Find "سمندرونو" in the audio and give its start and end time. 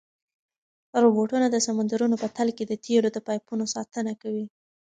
1.67-2.15